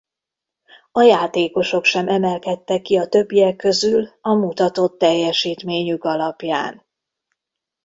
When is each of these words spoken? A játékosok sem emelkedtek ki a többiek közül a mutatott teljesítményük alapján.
A 0.91 1.01
játékosok 1.01 1.83
sem 1.83 2.07
emelkedtek 2.07 2.81
ki 2.81 2.97
a 2.97 3.07
többiek 3.07 3.55
közül 3.55 4.07
a 4.21 4.33
mutatott 4.33 4.97
teljesítményük 4.97 6.03
alapján. 6.03 6.85